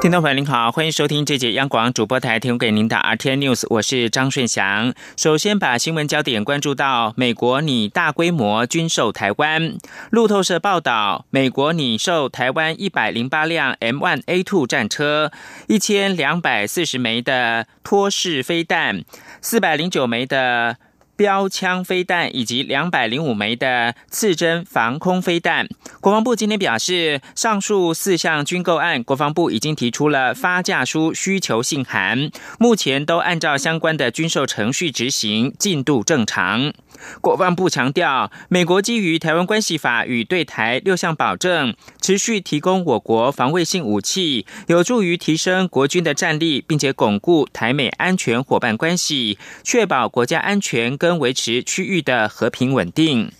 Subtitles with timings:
[0.00, 4.94] 听众朋友您好，欢迎收听这节央广主播台提供给您的 RT News，我是张顺祥。
[5.14, 9.76] 首先把新闻焦点关注到美国拟大规模军售台湾。
[10.08, 15.30] 路透社报道，美国拟售台湾一百零八辆 M1A2 战车，
[15.68, 19.04] 一千两百四十枚的托式飞弹，
[19.42, 20.78] 四百零九枚的。
[21.20, 25.68] 标枪飞弹以及两百零五枚的刺针防空飞弹。
[26.00, 36.72] 国防部今天表示，上述四项军购案，国防部已经提出了发价书需求信函，目前都按照相关的军售程序执行，进度正常。
[37.20, 53.30] 国防部强调，美国基于《台湾关系法》与对台六项保证，持续提供我国防卫性武器，有助于提升国军的战力，并且巩固台美安全伙伴关系，确保国家安全跟维持区域的和平稳定。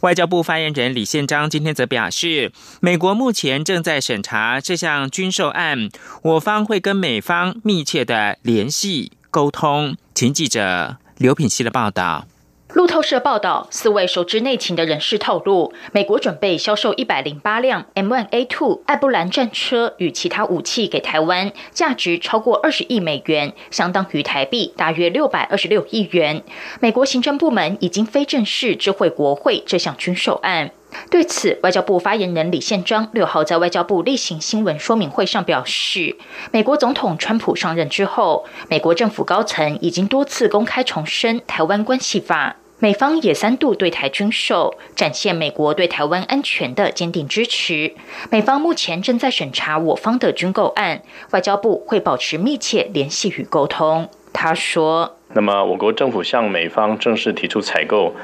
[0.00, 5.88] 外交部发言人李宪章今天则表示，美国目前正在审查这项军售案，
[6.22, 9.96] 我方会跟美方密切的联系沟通。
[10.14, 12.26] 请记者刘品希的报道。
[12.72, 26.44] 路透社报道，四位熟知内情的人士透露，美国准备销售一百零八辆 M1A2 艾布兰战车与其他武器给台湾，价值超过二十亿美元，相当于台币大约六百二十六亿元。
[26.80, 30.70] 美国行政部门已经非正式知会国会这项军售案。
[31.08, 36.16] 对此，外交部发言人李宪章六号在外交部例行新闻说明会上表示，
[36.50, 47.92] 美国总统川普上任之后，美国政府高层已经多次公开重申《台湾关系法》，美方也三度对台军售，展现美国对台湾安全的坚定支持。
[48.30, 54.08] 美方目前正在审查我方的军购案，外交部会保持密切联系与沟通。
[54.32, 58.14] 他说：“那么，我国政府向美方正式提出采购。”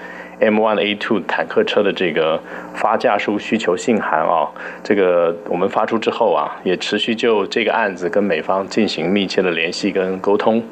[0.41, 2.41] M1A2 坦克车的这个
[2.75, 4.49] 发价书需求信函啊，
[4.85, 10.63] 这个我们发出之后啊，也持续就这个案子跟美方进行密切的联系跟沟通。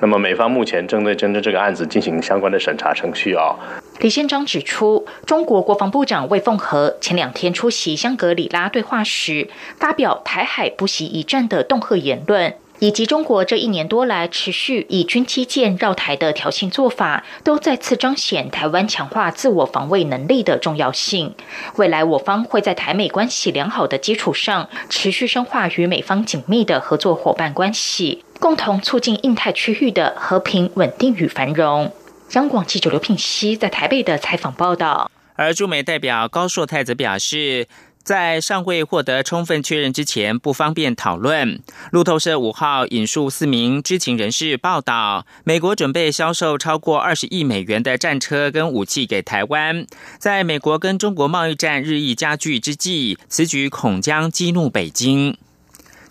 [0.00, 3.54] 那么美方目前正对针对这个案子进行相关的审查程序啊。
[4.00, 12.54] 李宪章指出，中国国防部长魏凤和前两天出席香格里拉对话时，发表台海不惜一战的恫吓言论。
[12.82, 21.32] 以及中国这一年多来持续以军机舰绕台的挑衅做法，都再次彰显台湾强化自我防卫能力的重要性。
[21.76, 31.92] 未来我方会在台美关系良好的基础上，持续深化与美方紧密的合作伙伴关系，共同促进印太区域的和平稳定与繁荣。
[32.32, 35.08] 央广记者刘品熙在台北的采访报道。
[35.36, 37.68] 而驻美代表高硕泰则表示。
[38.02, 41.60] 在尚未获得充分确认之前，不方便讨论。
[41.90, 49.86] 路透社五号引述四名知情人士报道，美国准备销售超过二十亿美元的战车跟武器给台湾。
[50.18, 55.36] 在美国跟中国贸易战日益加剧之际，此举恐将激怒北京。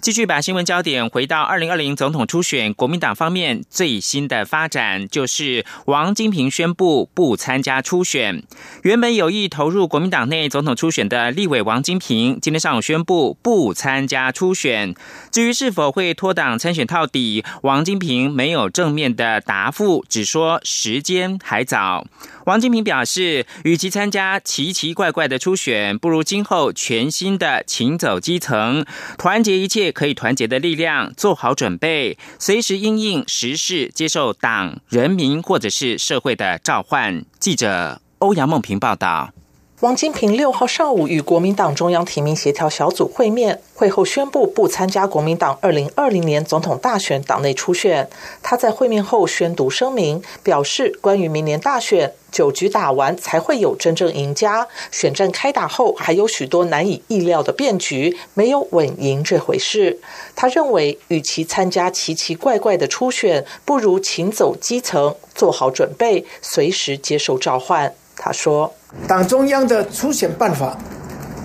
[0.01, 8.41] 继续把新闻焦点回到二零二零总统初选，国民党方面最新的发展就是王金平宣布不参加初选。
[8.81, 14.95] 原本有意投入国民党内总统初选的立委王金平，今天上午宣布不参加初选。
[15.31, 22.07] 至于是否会脱党参选到底，王金平没有正面的答复，只说时间还早。
[22.47, 28.83] 王金平表示，与其参加奇奇怪怪的初选，不如今后全新的请走基层，
[29.19, 37.25] 团结一切可以团结的力量，做好准备，随时应应时事，接受党、人民或者是社会的召唤。
[37.39, 39.33] 记者欧阳梦平报道。
[39.81, 48.07] 王金平六号上午与国民党中央提名协调小组会面，会后宣布不参加国民党二零二零年总统大选党内初选。
[48.43, 59.99] 他在会面后宣读声明，表示关于明年大选，九局打完才会有真正赢家，选战开打后还有许多难以意料的变局，没有稳赢这回事。
[60.35, 67.95] 他认为，与其参加奇奇怪怪的初选，不如请走基层，做好准备，随时接受召唤。
[68.23, 68.71] 他说。
[69.07, 70.77] 党中央的初选办法，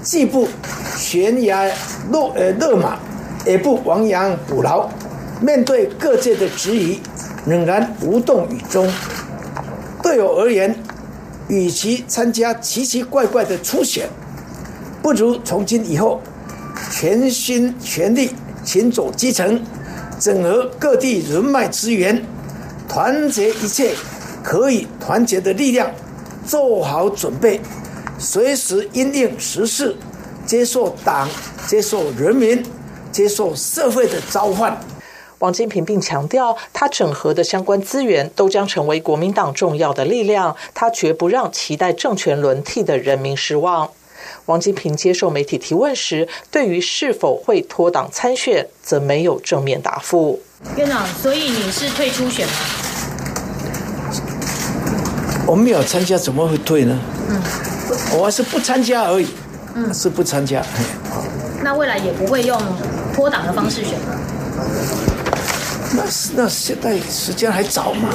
[0.02, 0.48] 既不
[0.96, 1.64] 悬崖
[2.10, 2.98] 勒呃勒马，
[3.46, 4.88] 也不亡羊补牢，
[5.40, 7.00] 面对各界的质疑，
[7.46, 8.92] 仍然无动于衷。
[10.02, 10.76] 对我而言，
[11.48, 14.08] 与其参加奇奇怪怪的初选，
[15.00, 16.20] 不如从今以后
[16.90, 18.32] 全心全力
[18.64, 19.62] 行走基层，
[20.18, 22.20] 整合各地人脉资源，
[22.88, 23.94] 团结一切
[24.42, 25.88] 可以团结的力量。
[26.46, 27.60] 做好准备，
[28.18, 29.96] 随时因应时事，
[30.46, 31.28] 接受党、
[31.66, 32.64] 接受人民、
[33.10, 34.78] 接受社会的召唤。
[35.38, 43.90] 王金平并强调，他整合的相关资源都将成为国民党重要的力量，他绝不让期待政权轮替的人民失望。
[44.46, 50.40] 王金平接受媒体提问时，对于是否会脱党参选，则没有正面答复。
[50.76, 52.85] 院长，所以你是退出选吗？
[55.46, 56.98] 我没有参加，怎么会退呢？
[57.30, 57.40] 嗯，
[58.18, 59.28] 我还是不参加而已。
[59.74, 60.62] 嗯，是不参加。
[61.62, 62.60] 那未来也不会用
[63.14, 64.14] 脱党的方式选吗？
[65.92, 66.02] 那
[66.34, 68.08] 那现在时间还早嘛？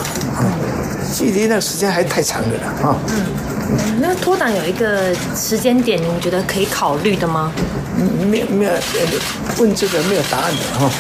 [1.16, 2.48] 距离那时间还太长了
[2.84, 2.96] 啊。
[3.08, 7.52] 嗯，那脱党有一个时间点，你觉得可以考虑的吗？
[8.30, 8.72] 没有没有，
[9.58, 10.92] 问这个没有答案的哈。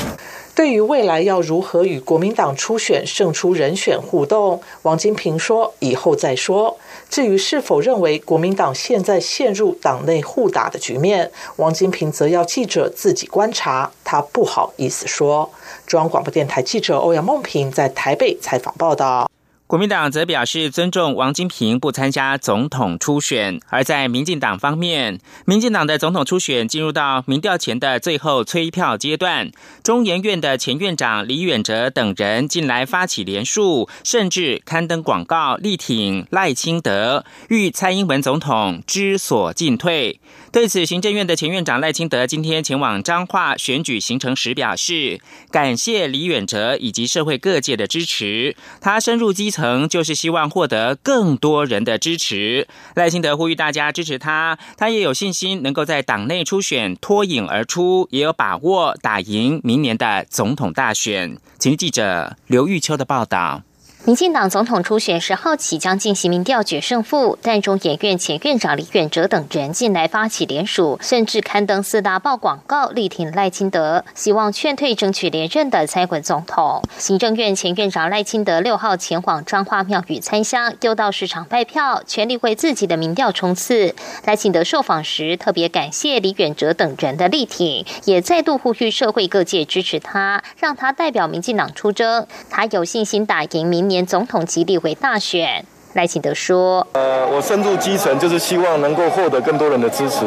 [0.62, 6.78] 对于未来要如何与国民党初选胜出人选互动，王金平说：“以后再说。”
[7.10, 15.50] 至于是否认为国民党现在陷入党内互打的局面，王金平则要记者自己观察，他不好意思说。
[15.88, 19.28] 中央广播电台记者欧阳梦平在台北采访报道。
[19.72, 29.50] 国民党则表示尊重王金平不参加总统初选，而在民进党方面，民进党的总统初选进入到民调前的最后催票阶段。
[29.82, 40.20] 中研院的前院长李远哲等人近来发起联署，甚至刊登广告力挺赖清德，欲蔡英文总统知所进退。
[40.51, 48.57] 对此，行政院的前院长赖清德今天前往彰化选举行程时表示，感谢李远哲以及社会各界的支持。
[48.81, 52.68] 他深入基层，就是希望获得更多人的支持。
[52.95, 61.38] 赖清德呼吁大家支持他，他也有信心能够在党内初选脱颖而出，也有把握打赢明年的总统大选。
[61.59, 63.63] 请记者刘玉秋的报道。
[64.03, 76.81] 民进党总统初选十号起将进行民调决胜负，但中研院前院长李远哲等人近来发起联署，甚至刊登四大报广告力挺赖清德，希望劝退争取连任的蔡文总统。
[76.98, 83.94] 行政院前院长赖清德六号前往彰化庙宇参香，又到市场拜票，全力为自己的民调冲刺。
[84.25, 93.91] 赖清德受访时特别感谢李远哲等人的力挺，也再度呼吁社会各界支持他，让他代表民进党出征，他有信心打赢民。
[93.92, 100.26] 年总统及立委大选，赖清德说：“呃，我深入基层，就是希望能够获得更多人的支持。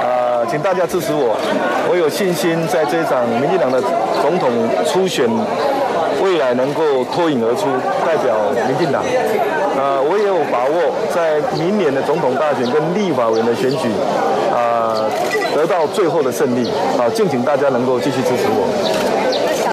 [0.00, 1.36] 呃，请大家支持我，
[1.90, 3.80] 我有信心在这一场民进党的
[4.22, 4.50] 总统
[4.86, 5.28] 初选，
[6.22, 7.68] 未来能够脱颖而出，
[8.06, 8.34] 代表
[8.66, 9.04] 民进党。
[9.76, 13.90] 呃，我也有把握在明年的总统大选跟立法委员的选举，
[14.50, 15.04] 啊，
[15.54, 16.66] 得到最后的胜利。
[16.98, 19.12] 啊，敬请大家能够继续支持我。”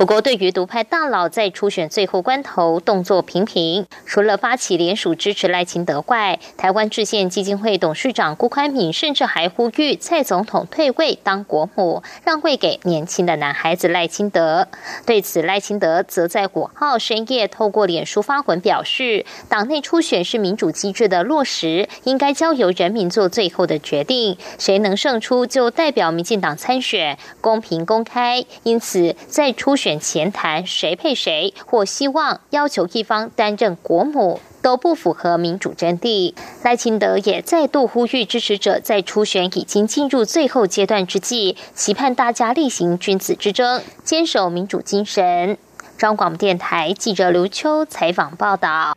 [0.03, 14.67] 不过，对于独派大佬在初选最后关头动作频频，除了发起联署支持赖清德外，台湾制宪基金会董事长辜宽敏甚至还呼吁蔡总统退位当国母，让位给年轻的男孩子赖清德。
[15.05, 28.43] 对此，赖清德则在五号深夜透过脸书发文表示，党内初选是民主机制的落实，应该交由人民做最后的决定，谁能胜出就代表民进党参选，公平公开。
[28.63, 36.33] 因此，在初选前谈谁配谁，或希望要求一方担任国母，都不符合民主真谛。
[36.63, 45.57] 赖清德也再度呼吁支持者，在初选已经进入最后阶段之际，期盼大家力行君子之争，坚守民主精神。
[45.97, 48.92] 中广电台记者刘秋采访报道。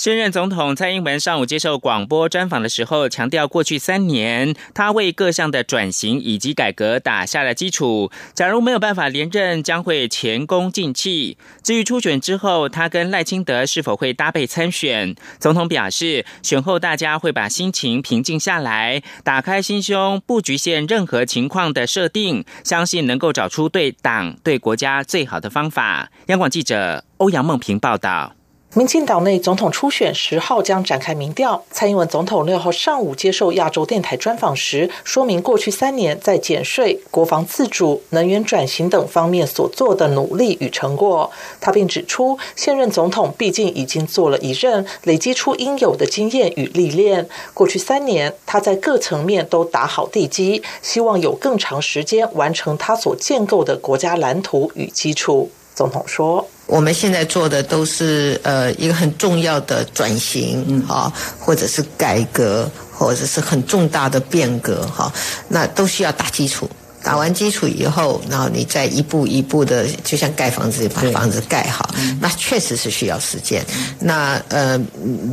[0.00, 8.10] 现任总统蔡英文上午接受广播专访的时候，强调过去三年他为各项的转型以及改革打下了基础。
[8.32, 11.36] 假如没有办法连任，将会前功尽弃。
[11.62, 26.10] 至于初选之后，他跟赖清德是否会搭配参选，总统表示，选后大家会把心情平静下来，打开心胸，不局限任何情况的设定，相信能够找出对党对国家最好的方法。
[26.28, 28.39] 央广记者欧阳梦平报道。
[28.72, 31.60] 民进党内总统初选十号将展开民调。
[31.72, 41.28] 蔡英文总统六号上午接受亚洲电台专访时，说明过去三年在减税、国防自主、能源转型等方面所做的努力与成果。
[41.60, 47.28] 他并指出，现任总统毕竟已经做了一任，累积出应有的经验与历练。
[47.52, 55.50] 过去三年，他在各层面都打好地基，希望有更长时间完成他所建构的国家蓝图与基础。
[55.74, 56.46] 总统说。
[56.70, 65.12] 我们现在做的都是呃一个很重要的转型啊，或者是改革，或者是很重大的变革哈，
[65.48, 66.70] 那都需要打基础。
[67.02, 71.88] 打完基础以后，然后你再一步一步的，就像盖房子把房子盖好，
[72.20, 73.64] 那确实是需要时间。
[73.98, 74.78] 那呃，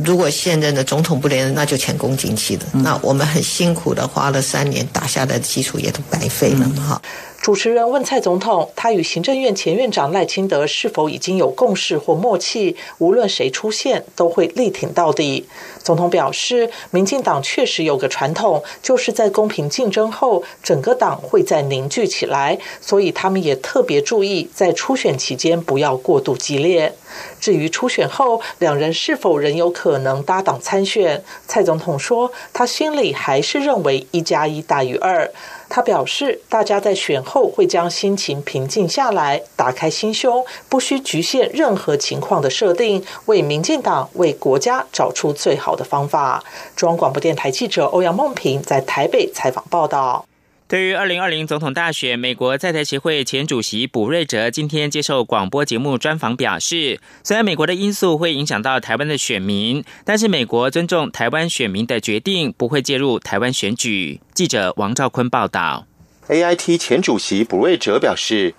[0.02, 2.62] 如果现任的总统不连任，那就前功尽弃了。
[2.72, 7.02] 那我们很辛苦的花了三年打下来的基础也都白费了嘛哈。
[7.40, 12.76] 主持人问蔡总统，他与行政院前院长赖清德是否已经有共识或默契？
[12.98, 15.46] 无论谁出现，都会力挺到底。
[15.82, 26.92] 总统表示，民进党确实有个传统，就是在公平竞争后，整个党会再凝聚起来，所以他们也特别注意在初选期间不要过度激烈。
[27.40, 35.30] 至于初选后两人是否仍有可能搭档参选，蔡总统说，他心里还是认为一加一大于二。
[35.68, 46.42] 他表示，大家在选后会将心情平静下来，打开心胸，不需局限任何情况的设定，为民进党、为国家找出最好的方法。
[46.74, 50.24] 中央广播电台记者欧阳梦平在台北采访报道。
[50.68, 64.20] 对于二零二零总统大选，美国在台协会前主席卜瑞哲今天接受广播节目专访表示，虽然美国的因素会影响到台湾的选民，但是美国尊重台湾选民的决定，不会介入台湾选举。
[64.34, 65.86] 记者王兆坤报道。
[66.26, 68.54] A I T 前主席卜瑞哲表示，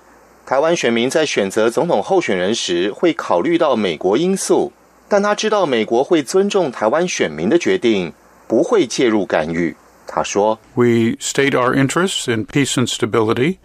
[0.48, 4.74] 台湾选民在选择总统候选人时会考虑到美国因素，
[5.08, 8.12] 但他知道美国会尊重台湾选民的决定，
[8.48, 9.76] 不会介入干预。
[10.12, 13.60] 他说：“We state our interests in peace and stability,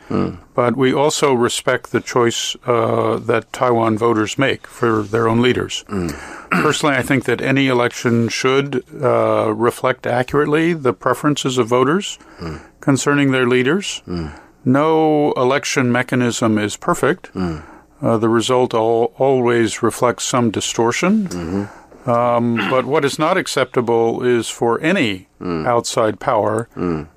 [0.54, 5.84] but we also respect the choice uh, that Taiwan voters make for their own leaders.
[6.50, 12.18] Personally, I think that any election should uh, reflect accurately the preferences of voters
[12.80, 14.02] concerning their leaders.
[14.64, 17.30] No election mechanism is perfect.
[18.02, 21.68] Uh, the result al- always reflects some distortion.
[22.05, 25.25] Um, but what is not acceptable is for any
[25.67, 26.67] outside power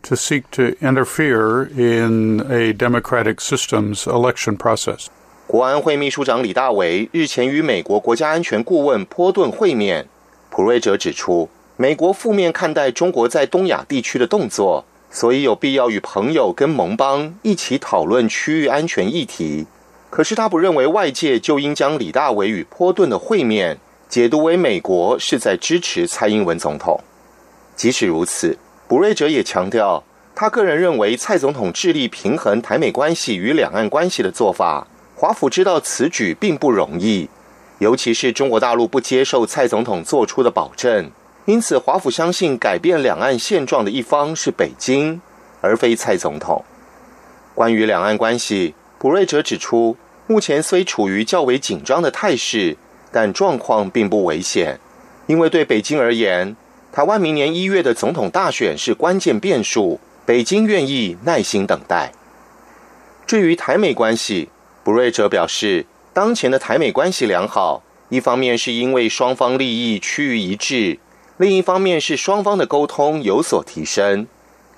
[0.03, 5.07] to seek to interfere in a democratic system's election process.
[5.47, 10.09] 国安会秘书长李大为日前与美国国家安全顾问波顿会面。
[10.51, 19.67] 普瑞哲指出，美国负面看待中国在东亚地区的动作，所以有必要与朋友跟盟邦一起讨论区域安全议题。
[20.11, 23.79] 可是他不认为外界就应将李大为与波顿的会面。
[24.10, 27.00] 解读为美国是在支持蔡英文总统。
[27.76, 30.02] 即使如此，卜瑞哲也强调，
[30.34, 37.30] 他个人认为蔡总统致力平衡台美关系与两岸关系的做法，华府知道此举并不容易，
[37.80, 41.12] 尤其是中国大陆不接受蔡总统做出的保证，
[41.44, 45.22] 因此华府相信改变两岸现状的一方是北京，
[45.60, 46.64] 而非蔡总统。
[47.54, 49.98] 关于两岸关系，卜瑞哲指出，
[50.28, 52.78] 目前虽处于较为紧张的态势。
[53.18, 54.80] 但状况并不危险，
[55.26, 56.56] 因为对北京而言，
[56.92, 62.12] 台湾明年一月的总统大选是关键变数，北京愿意耐心等待。
[63.26, 64.50] 至于台美关系，
[64.84, 71.00] 布瑞哲表示，当前的台美关系良好，一方面是因为双方利益趋于一致，
[71.38, 74.28] 另一方面是双方的沟通有所提升。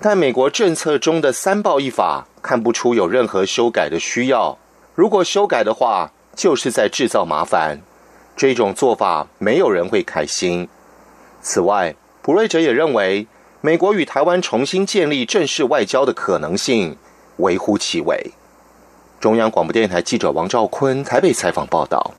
[0.00, 4.56] 但美国政策中的三报一法看不出有任何修改的需要，
[4.94, 7.82] 如果修改的话，就是在制造麻烦。
[8.40, 10.66] 这种做法没有人会开心。
[11.42, 13.26] 此外，普瑞哲也认为，
[13.60, 16.96] 美国与台湾重新建立正式外交的可能性
[17.36, 18.30] 微乎其微。
[19.20, 22.14] 中央广播电台记者王兆坤台北采访报道。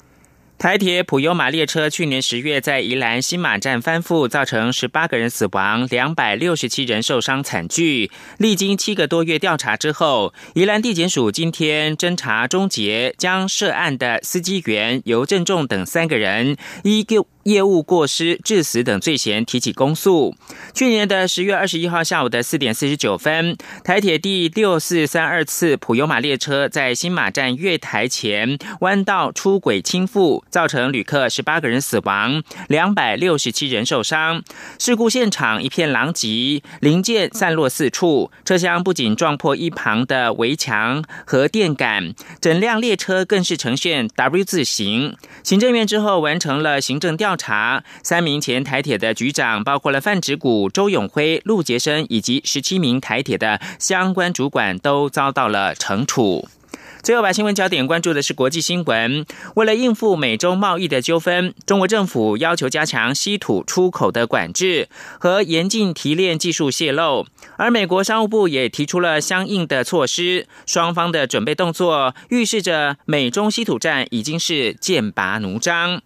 [0.62, 8.12] 台铁普悠马列车去年十月在宜兰新马站翻覆，造成十八个人死亡、两百六十七人受伤惨剧。
[8.38, 17.26] 历经七个多月调查之后，宜兰地检署今天侦查终结，将涉案的司机员尤正仲等三个人依旧。
[17.44, 20.36] 业务过失致死等罪嫌提起公诉。
[20.74, 34.44] 去年的十月二十一号下午的四点四十九分，台铁第六四三二次普悠马列车在新马站月台前弯道出轨倾覆，造成旅客十八个人死亡，两百六十七人受伤。
[34.78, 45.18] 事故现场一片狼藉，零件散落四处，车厢不仅撞破一旁的围墙和电杆，整辆列车更是呈现 W 字形。
[45.44, 47.31] 行政院之后完成了行政调。
[47.32, 56.50] 调查三名前台铁的局长，包括了范植谷、周永辉、陆杰生以及十七名台铁的相关主管，都遭到了惩处。
[57.02, 59.26] 最后把新闻焦点关注的是国际新闻。
[59.56, 70.48] 为了应付美中贸易的纠纷，中国政府要求加强稀土出口的管制和严禁提炼技术泄露，而美国商务部也提出了相应的措施。
[70.66, 76.02] 双方的准备动作预示着美中稀土战已经是剑拔弩张。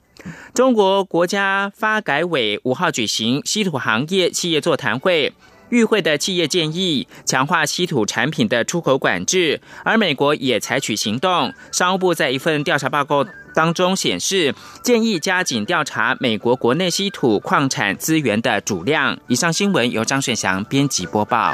[0.53, 5.33] 中国国家发改委五号举行稀土行业企业座谈会，
[5.69, 11.53] 与会的企业建议强化稀土产品的出口管制，而美国也采取行动。
[11.71, 14.53] 商务部在一份调查报告当中显示，
[14.83, 19.17] 建议加紧调查美国国内稀土矿产资源的主量。
[19.27, 21.53] 以上新闻由张顺祥编辑播报。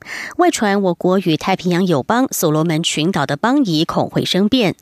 [0.37, 4.75] 外传我国与太平洋友邦所罗门群岛的邦谊恐会生变。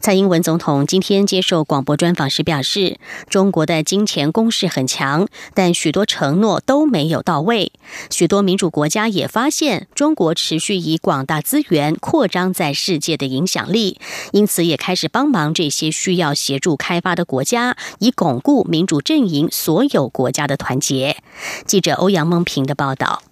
[0.00, 2.98] 蔡英文总统今天接受广播专访时表示，
[3.30, 7.72] 中国的金钱攻势很强，但许多承诺都没有到位。
[8.10, 13.98] 许多民主国家也发现，中国持续以广大资源扩张在世界的影响力，
[14.32, 21.16] 因此也开始帮忙这些需要协助开发的国家，以巩固民主阵营所有国家的团结。
[21.64, 21.80] 记。
[21.86, 23.22] 者欧阳梦平的报道。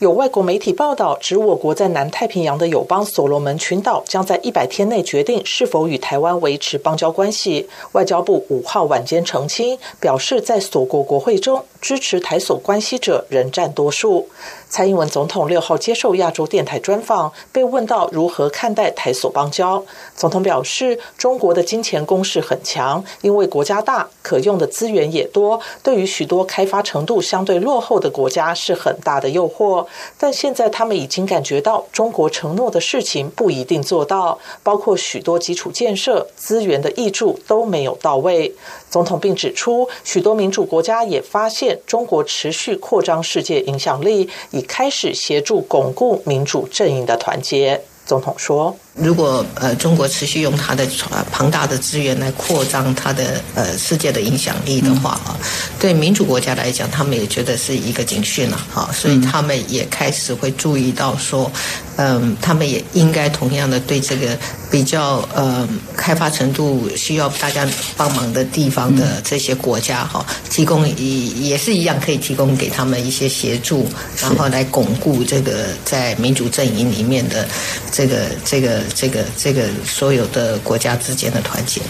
[0.00, 7.68] 有外国媒体报道，指我国在南太平洋的友邦所罗门群岛将在一百天内决定是否与台湾维持邦交关系。
[7.92, 14.28] 外交部五号晚间澄清，表示在所国国会中支持台所关系者仍占多数。
[14.68, 19.82] 蔡英文总统六号接受亚洲电台专访，被问到如何看待台所邦交，
[20.14, 29.86] 总统表示，中国的金钱攻势很强，因为国家大，可用的资源也多，对于许多开发程度相对落后的国家是很大的诱惑。
[30.18, 38.54] 但现在他们已经感觉到，中国承诺的事情不一定做到，包括许多基础建设、资源的挹注都没有到位。
[38.90, 47.82] 总统并指出，许多民主国家也发现，中国持续扩张世界影响力，已开始协助巩固民主阵营的团结。
[48.06, 48.76] 总统说。
[49.00, 50.86] 如果呃中国持续用它的
[51.30, 55.36] 庞大的资源来扩张它的呃世界的影响力的话啊，
[55.78, 61.50] 对民主国家来讲，他们也觉得是一个警讯了哈，所以他们也开始会注意到说，
[61.96, 64.36] 嗯，他们也应该同样的对这个
[64.68, 73.86] 比较呃开发程度需要大家帮忙的地方的这些国家哈，提供也也是一样可以提供给他们一些协助，
[74.20, 77.46] 然后来巩固这个在民主阵营里面的
[77.92, 78.82] 这个这个。
[78.88, 81.80] 这个这个所有的国家之间的团结。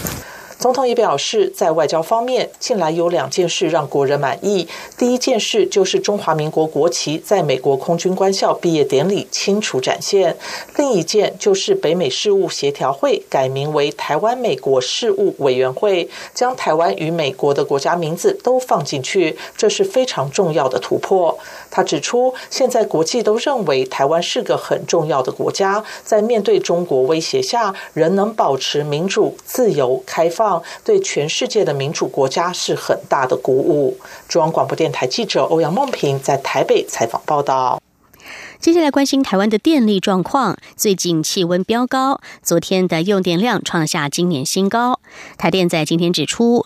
[0.59, 4.67] 总统也表示，在外交方面，近来有两件事让国人满意。
[4.97, 10.33] 第一件事就是中华民国国旗在美国空军官校毕业典礼清楚展现；
[10.75, 21.39] 另一件就是北美事务协调会改名为台湾美国事务委员会，将台湾与美国的国家名字都放进去，这是非常重要的突破。
[21.71, 30.48] 他指出，现在国际都认为台湾是个很重要的国家，在面对中国威胁下，仍能保持民主、自由、开放，
[30.83, 33.97] 对全世界的民主国家是很大的鼓舞。
[34.27, 37.81] 中央广播电台记者欧阳梦平在台北采访报道。
[38.59, 44.99] 接下来关心台湾的电力状况，最近气温飙高，昨天的用电量创下今年新高。
[45.37, 46.65] 台电在今天指出。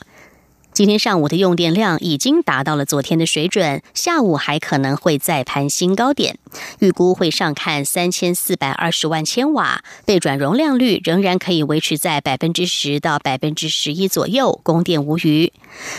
[0.74, 6.40] 今天上午的用电量已经达到了昨天的水准，下午还可能会再攀新高点，
[6.80, 15.54] 预估会上看三千四百二十万千瓦，备转容量率仍然可以维持在百分之十到百分之十一左右，供电无虞。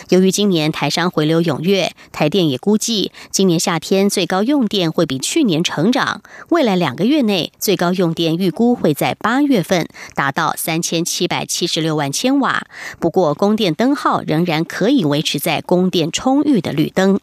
[0.08, 12.66] 由于今年台商回流踊跃，台电也估计今年夏天最高用电会比去年成长，未来两个月内最高用电预估会在八月份达到三千七百七十六万千瓦，
[12.98, 14.63] 不过供电灯号仍然。
[14.64, 17.20] 可以维持在供电充裕的绿灯。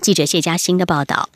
[0.00, 1.28] 记者谢佳欣的报道。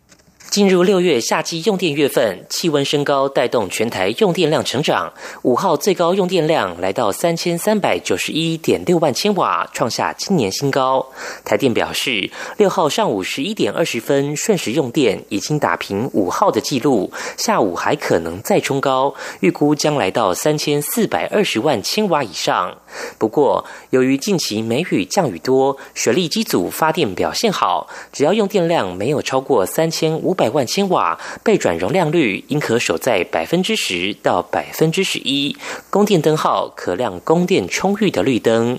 [0.55, 5.12] 进入六月夏季用电月份，气温升高带动全台用电量成长。
[5.43, 11.05] 五号最高用电量来到三千三百九十一点六万千瓦，创下今年新高。
[11.45, 22.79] 台电表示，六号上午十一点二十分瞬时用电已经打平五号的记录，下午还可能再冲高，预估将来到三千四百二十万千瓦以上。
[23.19, 30.43] 不过，由于近期梅雨降雨多，水利机组发电表现好，只要用电量没有超过三千五百。
[30.44, 35.57] 百万千瓦备转容量率应可守在百分之十到百分之十一，
[35.88, 38.78] 供电灯号可亮供电充裕的绿灯。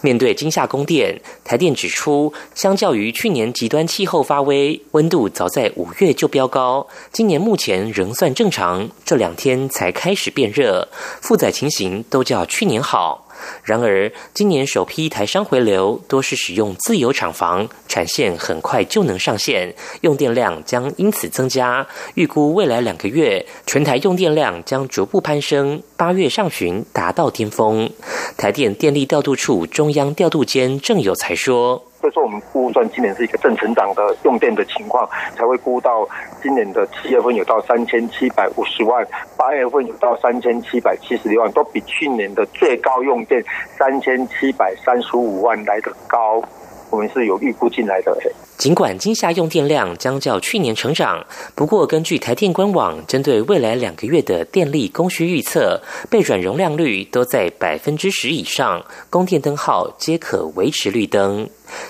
[0.00, 10.88] 面对今夏供电，台电指出，相较于去年极端气候发威，温度早在五月就飙高，今年目前仍算正常，这两天才开始变热，
[11.20, 13.28] 负载情形都较去年好。
[13.62, 21.86] 然而，今年首批台商回流多是使用自有厂房，产线很快就能上线，用电量将因此增加。
[22.14, 27.90] 预估未来两个月，全台用电量将逐步攀升，八月上旬达到巅峰。
[28.36, 31.89] 台电电力调度处中央调度监郑有才说。
[32.10, 36.08] 说，我们估算今年是一个正成长的用电的情况，才会估到
[36.42, 43.44] 今年的七月份有到三千七百五十万，八月份有到三千七百七十六万，都比去年的最高用电
[43.76, 46.42] 三千七百三十五万来的高。
[46.90, 48.16] 我们是有预估进来的。
[48.58, 51.24] 尽管今夏用电量将较去年成长，
[51.54, 61.48] 不过根据台电官网针对未来两个月的电力供需预测，备转容量率都在百分之十以上，供电灯号皆可维持绿灯。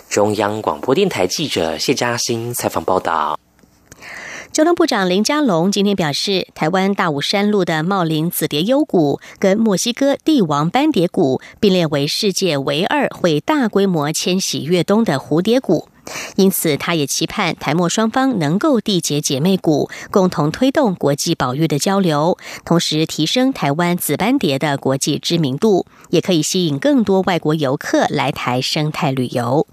[0.08, 3.36] 中央广播电台记者谢嘉欣采访报道。
[4.52, 15.88] 交通部长林佳龙今天表示，台湾大武山路的茂林紫蝶幽谷跟墨西哥帝王斑蝶谷并列为世界唯二会大规模迁徙越冬的蝴蝶谷，
[16.34, 29.68] 因此他也期盼台墨双方能够缔结姐妹谷，共同推动国际保育的交流，同时提升台湾紫斑蝶的国际知名度，也可以吸引更多外国游客来台生态旅游。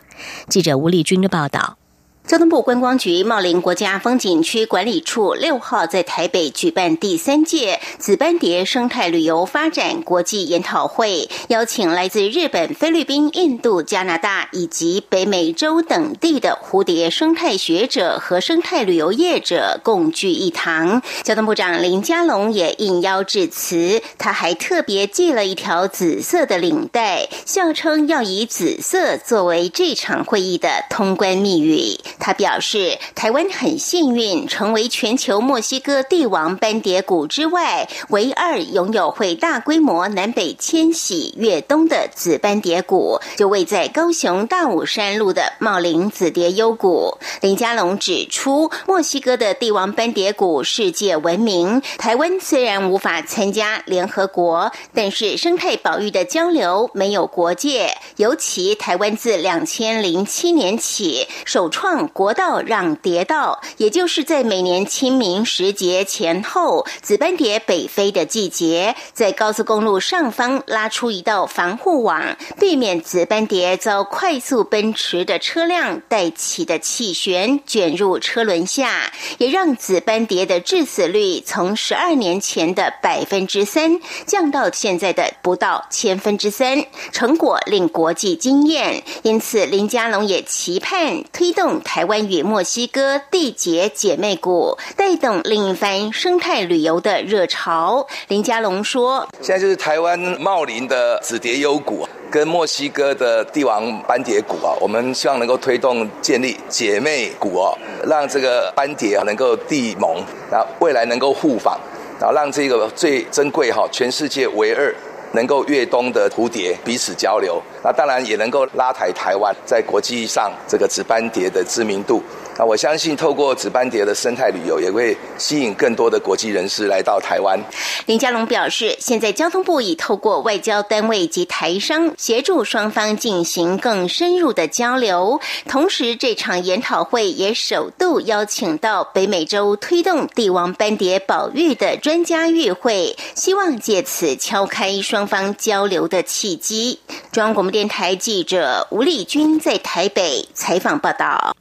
[0.47, 1.79] 记者吴丽君的报道。
[2.27, 21.01] 交通部观光局茂林国家风景区管理处六号在台北举办第三届紫斑蝶生态旅游发展国际研讨会，邀请来自日本、菲律宾、印度、加拿大以及北美洲等地的蝴蝶生态学者和生态旅游业者共聚一堂。
[21.23, 31.97] 交通部长林佳龙也应邀致辞，他还特别系了一条紫色的领带，笑称要以紫色作为这场会议的通关密语。
[32.19, 47.17] 他表示，台湾很幸运，成为全球墨西哥帝王斑蝶谷之外唯二拥有会大规模南北迁徙越冬的紫斑蝶谷，就位在高雄大武山路的茂林紫蝶幽谷。
[47.41, 62.06] 林佳龙指出，墨西哥的帝王斑蝶谷世界闻名，台湾虽然无法参加联合国，但是生态保育的交流没有国界，尤其台湾自两千零七年起首创。
[62.13, 89.03] 国道让蝶道，也就是在每年清明时节前后，紫斑蝶北飞的季节，在高速公路上方拉出一道防护网，避免紫斑蝶遭快速奔驰的车辆带起的气旋卷入车轮下，也让紫斑蝶的致死率从十二年前的百分之三降到现在的不到千分之三，成果令国际惊艳。
[89.23, 91.96] 因此，林佳龙也期盼推动台。
[91.97, 98.05] 台湾与墨西哥缔结姐妹谷，带动另一番生态旅游的热潮。
[98.27, 107.75] 林佳龙说：“现在就是台湾茂林的紫蝶幽谷，跟墨西哥的帝王斑蝶谷啊，我们希望能够推动建立姐妹谷哦，
[108.07, 111.79] 让这个斑蝶啊能够地盟，然后未来能够互访，
[112.19, 114.93] 然后让这个最珍贵哈，全世界唯二。”
[115.33, 122.21] 能够越冬的蝴蝶彼此交流，那当然也能够拉抬台湾在国际上这个紫斑蝶的知名度。
[122.59, 127.59] 那我相信，透过紫斑蝶的生态旅游，也会吸引更多的国际人士来到台湾。
[128.07, 135.39] 林佳龙表示，现在交通部已透过外交单位及台商协助双方进行更深入的交流。
[135.69, 146.99] 同时，这场研讨会也首度邀请到北美洲推动帝王斑蝶保育的专家与会，希望借此敲开双方交流的契机。
[147.31, 151.53] 中央广播电台记者吴丽君在台北采访报道。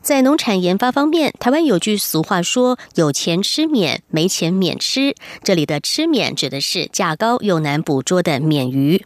[0.00, 9.04] 在农产研发方面，台湾有句俗话说：“有钱吃免，没钱免吃。”这里的“吃免”指的是价高又难捕捉的免鱼。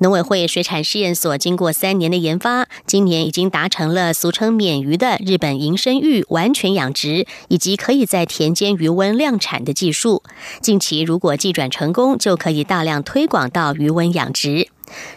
[0.00, 10.22] 农委会水产试验所经过三年的研发，今年已经达成了俗称“免鱼”的日本银生玉完全养殖，以及可以在田间余温量产的技术。
[10.60, 14.68] 近期如果技转成功，就可以大量推广到余温养殖。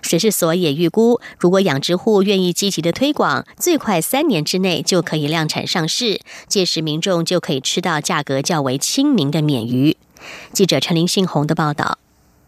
[0.02, 9.98] 水事所也预估，如果养殖户愿意积极的推广，最快三年之内就可以量产上市，届时民众就可以吃到价格较为亲民的免鱼。
[10.54, 11.98] 记者陈林信宏的报道。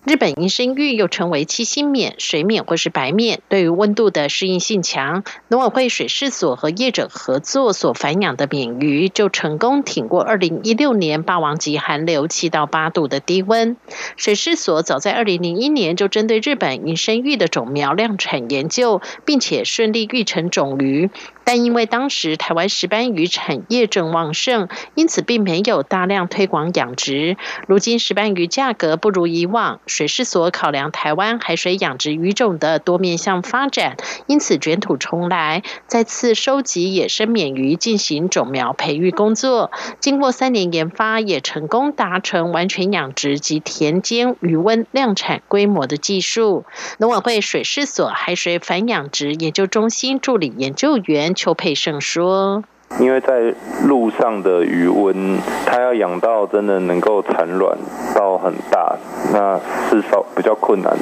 [0.05, 5.23] 日本银生玉又称为七星面、水面或是白面，对于温度的适应性强。
[5.47, 13.77] 农委会水事所和业者合作所繁养的鲶鱼，就成功挺过二零一六年霸王级寒流七到八度的低温。
[14.17, 21.11] 水事所早在二零零一年就针对日本银生玉的种苗量产研究，并且顺利育成种鱼。
[21.45, 27.37] 但因为当时台湾石斑鱼产业正旺盛，因此并没有大量推广养殖。
[27.67, 39.69] 如今石斑鱼价格不如以往，水师所考量台湾海水养殖鱼种的多面向发展，因此卷土重来，再次收集野生鲶鱼进行种苗培育工作。
[39.99, 46.65] 经过三年研发，也成功达成完全养殖及田间鱼温量产规模的技术。
[46.97, 51.35] 农委会水师所海水反养殖研究中心助理研究员。
[51.35, 52.63] 邱佩胜说。
[52.99, 53.53] 因为在
[53.85, 57.77] 路上的余温，它要养到真的能够产卵
[58.15, 58.95] 到很大，
[59.31, 60.93] 那是稍比较困难。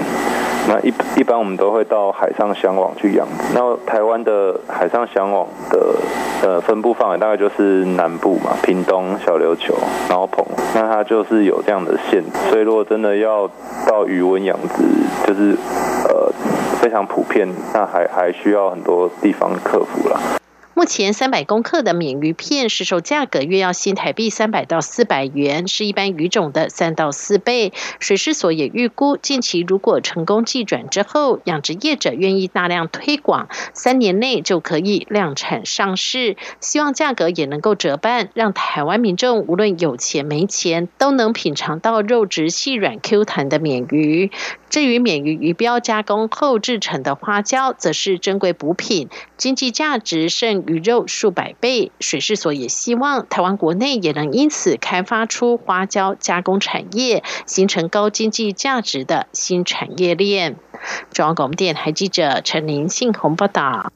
[0.67, 3.27] 那一一般我们都会到海上箱网去养。
[3.53, 5.95] 那台湾的海上箱网的
[6.43, 9.75] 呃分布范围大概就是南部嘛，屏东、小琉球、
[10.07, 12.29] 然后澎，那它就是有这样的限制。
[12.49, 13.49] 所以如果真的要
[13.87, 14.83] 到余温养殖，
[15.27, 15.57] 就是
[16.07, 16.31] 呃
[16.79, 20.40] 非常普遍，那还还需要很多地方克服了。
[20.73, 27.73] 目前三百公克的免鱼片市售价格约要新台币三百到四百元，是一般鱼种的三到四倍。
[27.99, 36.37] 水师所也预估，近期如果成功寄转之后，养殖业者愿意大量推广，三年内就可以量产上市。
[36.61, 44.31] 希望价格也能够折半，让台湾民众无论有钱没钱，都能品尝到肉质细软 Q 弹的免鱼。
[44.69, 51.91] 至于免于鱼标加工后制成的花椒，则是珍贵补品，经济价值甚鱼肉数百倍。
[51.99, 60.55] 水事所也希望台湾国内也能因此开发出花椒加工产业，形成高经济价值的新产业链。
[61.11, 63.91] 中央广播电台记者陈林信宏报道。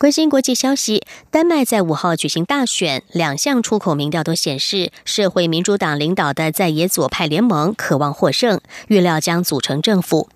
[0.00, 8.58] 关心国际消息，丹麦在五号举行大选，两项出口民调都显示，社会民主党领导的在野左派联盟渴望获胜，
[8.88, 10.30] 预料将组成政府。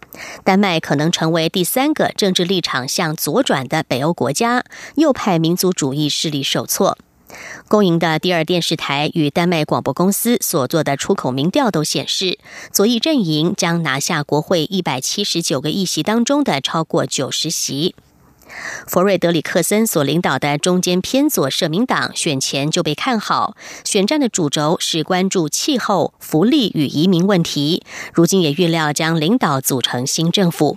[0.45, 4.63] 丹麦可能成为第三个政治立场向左转的北欧国家，
[4.97, 6.99] 右派民族主义势力受挫。
[7.67, 12.39] 公营的第二电视台与丹麦广播公司所做的出口民调都显示，
[12.71, 17.95] 左翼阵营将拿下国会一百七十九个议席当中的超过九十席。
[18.87, 27.83] 弗瑞德里克森所领导的中间偏左社民党选前就被看好，选战的主轴是关注气候、福利与移民问题。
[28.13, 30.77] 如今也预料将领导组成新政府。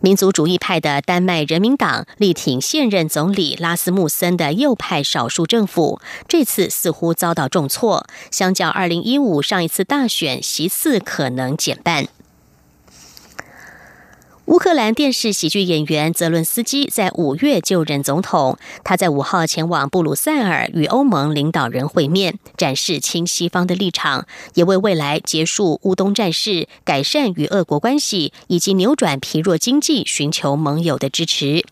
[0.00, 12.08] 民族主义派的丹麦人民党力挺现任总理拉斯穆森的右派少数政府，这次似乎遭到重挫，相较二零一五上一次大选，席次可能减半。
[14.46, 18.58] 乌克兰电视喜剧演员泽伦斯基在五月就任总统。
[18.84, 31.64] 他在五号前往布鲁塞尔与欧盟领导人会面，展示亲西方的立场，也为未来结束乌东战事、改善与俄国关系以及扭转疲弱经济寻求盟友的支持。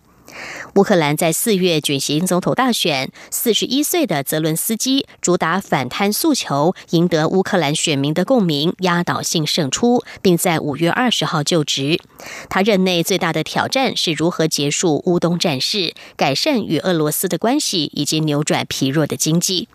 [0.74, 12.00] 乌克兰在四月举行总统大选，四十一岁的泽伦斯基主打反贪诉求，赢得乌克兰选民的共鸣，压倒性胜出，并在五月二十号就职。
[12.48, 19.68] 他任内最大的挑战是如何结束乌东战事、改善与俄罗斯的关系，以及扭转疲弱的经济。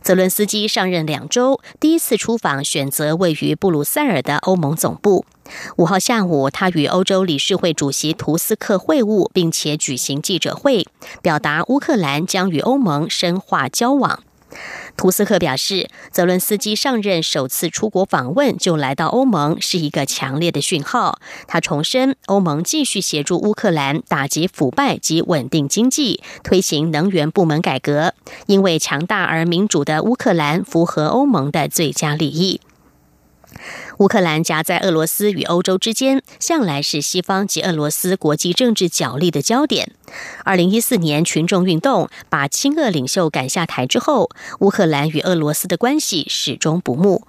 [0.00, 5.24] 泽伦斯基上任两周，第一次出访选择位于布鲁塞尔的欧盟总部。
[5.76, 10.86] 五号下午，他与欧洲理事会主席图斯克会晤，并且举行记者会，
[11.20, 14.22] 表达乌克兰将与欧盟深化交往。
[14.98, 21.18] 图斯克表示，泽伦斯基上任首次出国访问就来到欧盟，是一个强烈的讯号。
[21.48, 28.12] 他重申，欧盟继续协助乌克兰打击腐败及稳定经济，推行能源部门改革，
[28.46, 32.60] 因为强大而民主的乌克兰符合欧盟的最佳利益。
[34.02, 39.92] 乌克兰夹在俄罗斯与欧洲之间，向来是西方及俄罗斯国际政治角力的焦点。
[40.42, 47.28] 二零一四年群众运动把亲俄领袖赶下台之后，乌克兰与俄罗斯的关系始终不睦。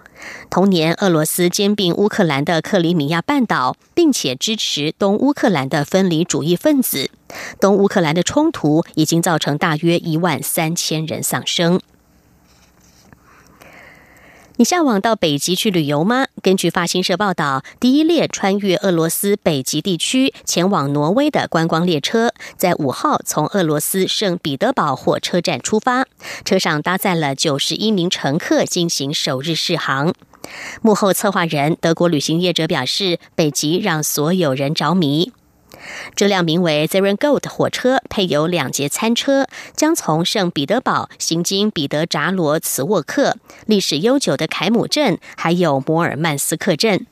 [0.50, 7.12] 同年，俄罗斯兼并乌克兰的克里米亚半岛，并且支持东乌克兰的分离主义分子。
[7.60, 11.80] 东乌克兰的冲突已经造成大约一万三千人丧生。
[14.58, 16.28] 你向往到北极去旅游吗？
[16.44, 26.06] 根据法新社报道，第一列穿越俄罗斯北极地区前往挪威的观光列车，在五号从俄罗斯圣彼得堡火车站出发，
[26.46, 30.14] 车上搭载了九十一名乘客进行首日试航。
[30.84, 35.32] 幕后策划人德国旅行业者表示，北极让所有人着迷。
[36.16, 47.06] 这辆名为 Zeren Go 的火车配有两节餐车，将从圣彼得堡行经彼得扎罗茨沃克、历史悠久的凯姆镇，还有摩尔曼斯克镇。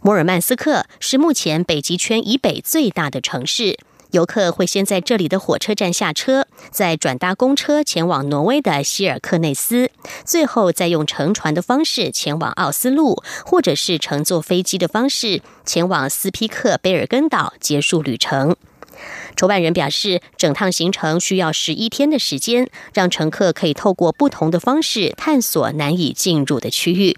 [0.00, 3.78] 摩尔曼斯克是目前北极圈以北最大的城市。
[4.12, 9.90] 游客会先在这里的火车站下车，再转搭公车前往挪威的希尔克内斯，
[10.24, 18.56] 最后再用乘船的方式前往奥斯陆，或者是乘坐飞机的方式前往斯皮克贝尔根岛结束旅程。
[19.36, 27.16] 筹办人表示，整趟行程需要十一天的时间，让乘客可以透过不同的方式探索难以进入的区域。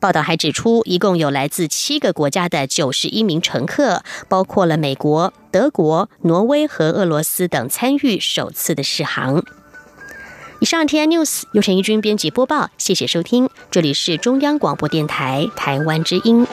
[0.00, 9.42] 报道还指出，一共有来自七个国家的九十一名乘客，包括了美国、德国、挪威和俄罗斯等参与首次的试航。
[10.60, 16.46] 以上 T I News 由陈一军编辑播报，谢谢收听，这里是中央广播电台台湾之音。